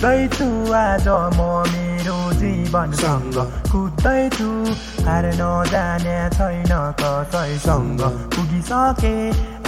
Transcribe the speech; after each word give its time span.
कुद्दैछु 0.00 0.72
आज 0.72 1.06
म 1.36 1.46
मेरो 1.68 2.18
जीवनसँग 2.40 3.36
कुद्दैछु 3.68 4.48
हार 5.04 5.26
नजाने 5.36 6.16
छैन 6.32 6.72
कसैसँग। 7.00 8.00
पुगिसके 8.32 9.12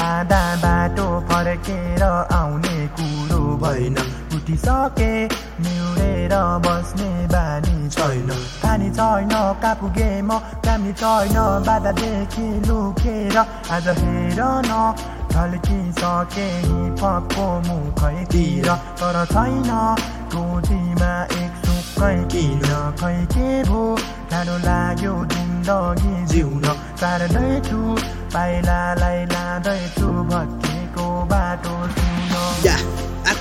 आधा 0.01 0.43
बाटो 0.65 1.09
फर्केर 1.29 2.03
आउने 2.33 2.77
कुरो 2.97 3.43
भएन। 3.61 3.97
उठिसके 4.33 5.13
निउरेर 5.61 6.35
बस्ने 6.65 7.13
बानी 7.29 7.89
छैन। 7.93 8.29
पानी 8.65 8.91
छैन 8.91 9.29
कहाँ 9.61 9.75
पुगे 9.77 10.11
म 10.23 10.41
कामी 10.65 10.93
छैन 10.97 11.37
बाधादेखि 11.69 12.49
लुकेर 12.69 13.37
आज 13.37 13.89
हेर 14.01 14.41
न 14.41 14.81
ढल्किसके 15.35 16.47
हिपको 16.69 17.47
मुखैतिर 17.69 18.69
तर 19.03 19.19
छैन 19.33 19.71
गोजीमा 20.35 21.13
एक 21.43 21.63
सुकै 21.67 22.17
किन 22.35 22.67
खै 23.03 23.15
के 23.35 23.49
भो? 23.71 23.85
टाढो 24.33 24.57
लाग्यो 24.67 25.15
जिन्दगी 25.35 26.15
जिउन 26.33 26.65
सार्दैछु 27.03 27.81
पाइलालाई 28.35 29.25
लाँदैछु 29.33 30.11
या 30.33 30.62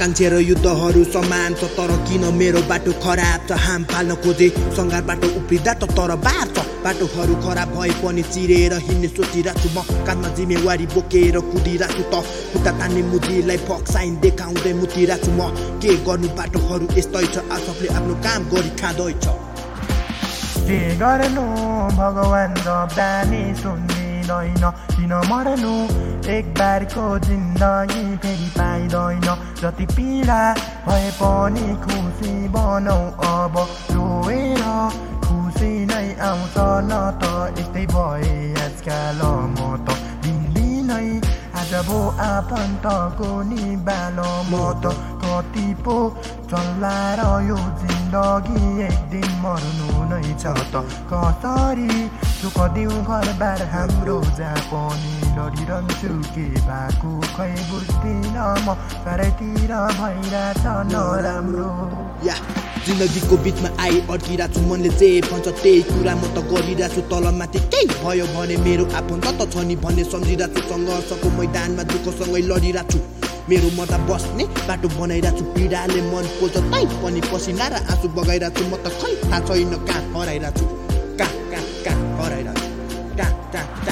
आकाङ्क्षा 0.01 0.29
र 0.33 0.35
युद्धहरू 0.41 1.03
समान 1.13 1.53
छ 1.61 1.77
तर 1.77 1.91
किन 2.09 2.23
मेरो 2.33 2.61
बाटो 2.65 2.91
खराब 3.05 3.39
छ? 3.45 3.53
हाम 3.53 3.81
फाल्न 3.85 4.11
खोजे 4.25 4.47
सङ्घार 4.73 5.03
बाटो 5.05 5.27
उफ्रिँदा 5.39 5.73
त 5.77 5.83
तर 5.93 6.11
बार 6.25 6.47
छ। 6.57 6.65
बाटोहरू 6.81 7.35
खराब 7.45 7.69
भए 7.77 7.93
पनि 8.01 8.23
चिरेर 8.33 8.73
हिँड्ने 8.81 9.09
सोचिरहेको 9.13 9.61
छु 9.61 9.69
म। 9.69 9.77
कानमा 10.01 10.29
जिम्मेवारी 10.33 10.85
बोकेर 10.97 11.37
कुदिरहेको 11.53 12.03
त। 12.09 12.25
खुट्टा 12.49 12.71
तान्ने 12.81 13.01
मुजीलाई 13.13 13.57
फक 13.69 13.83
साइन 13.93 14.13
देखाउँदै 14.25 14.73
मुतिरहेको 14.81 15.21
छु 15.21 15.31
म। 15.37 15.41
के 15.77 15.91
गर्नु? 16.01 16.27
बाटोहरू 16.33 16.85
यस्तै 16.97 17.25
छ। 17.29 17.45
आफूले 17.53 17.89
आफ्नो 17.93 18.15
काम 18.25 18.41
गरी 18.49 18.71
खाँदैछ 18.81 19.25
के 20.65 20.81
गर्नु? 20.97 21.45
भगवान् 22.01 22.57
सुन्दिँदैन। 23.61 24.63
किन 24.97 25.13
मर्नु? 25.29 25.75
एक 26.31 26.45
बारको 26.57 27.05
जिन्दगी 27.27 28.03
फेरि 28.21 28.49
पाइँदैन। 28.57 29.27
जति 29.61 29.85
पीडा 29.93 30.41
भए 30.87 31.09
पनि 31.17 31.67
खुसी 31.83 32.33
बनाऊ 32.49 33.03
अब 33.29 33.55
रोएर 33.91 34.63
खुसी 35.25 35.71
नै 35.85 36.07
आउँछ 36.29 36.57
न 36.89 36.97
त 37.21 37.59
यस्तै 37.59 37.85
भए 37.93 38.33
आजकाल 38.65 39.21
म 39.53 39.69
त 39.85 39.97
दिनदिनै 40.25 41.05
आज 41.61 41.73
भो 41.89 41.99
आफन्तको 42.29 43.29
निबाल 43.51 44.17
म 44.49 44.65
त 44.81 45.20
कति 45.31 45.73
पो 45.83 45.95
चल्ला 46.51 46.95
र 47.15 47.21
यो 47.47 47.55
जिन्दगी 47.81 48.61
एक 48.83 48.97
दिन 49.11 49.29
मर्नु 49.43 50.03
नै 50.11 50.33
छ 50.35 50.51
त। 50.73 50.83
कसरी 51.07 51.93
सुख 52.41 52.57
दिउँ 52.75 52.97
घरबार 53.07 53.61
हाम्रो 53.73 54.17
जहाँ 54.37 54.63
पनि 54.71 55.13
लडिरहन्छु 55.37 56.11
के 56.35 56.47
भएको 56.67 57.11
खै 57.35 57.53
बुझ्दिनँ 57.69 58.49
म? 58.65 58.75
चारैतिर 59.05 59.71
भइरहेछ 60.01 60.65
नराम्रो। 60.91 61.69
जिन्दगीको 62.85 63.37
बिचमा 63.45 63.69
आई 63.85 64.03
अड्किरहेको 64.11 64.53
छु 64.53 64.67
मनले 64.67 64.89
जे 64.99 65.09
भन्छ 65.31 65.47
त्यही 65.63 65.81
कुरा 65.93 66.13
म 66.19 66.23
त 66.35 66.43
गरिरहेको 66.51 66.93
छु 66.95 67.01
तलमाथि 67.07 67.59
केही 67.71 67.87
भयो 68.03 68.27
भने 68.35 68.57
मेरो 68.67 68.85
आफन्त 68.99 69.27
त 69.39 69.41
छ 69.47 69.55
नि 69.71 69.75
भन्ने 69.79 70.03
सम्झिरहेको 70.11 70.59
छु 70.59 70.69
सङ्घर्षको 70.75 71.27
मैदानमा 71.39 71.83
दुःखसँगै 71.95 72.41
लडिरहेको 72.51 72.91
छु 72.91 73.20
मेरो 73.49 73.69
मता 73.77 73.97
बस्ने 74.09 74.43
बाटो 74.67 74.87
बनाइरहेको 74.97 75.37
छु 75.37 75.43
पीडाले 75.55 76.01
मन 76.11 76.25
पोल्छ। 76.39 76.57
तै 76.71 76.83
पनि 77.01 77.21
पसिना 77.31 77.65
र 77.71 77.73
आँसु 77.91 78.07
बगाइरहेको 78.17 78.59
छु 78.59 78.63
म 78.71 78.73
त 78.83 78.85
खै 78.99 79.13
थाहा 79.23 79.39
छैन 79.47 79.73
कहाँ 79.87 80.03
हराइरहेको 80.15 80.59
छु 80.59 80.65
कहाँ 81.19 81.33
कहाँ 81.51 81.65
कहाँ 81.85 82.05
हराइरहेको 82.19 82.65
छु 82.91 82.99
कहाँ 83.17 83.33
कहाँ 83.53 83.90